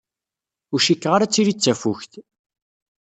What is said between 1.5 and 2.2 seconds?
d tafukt.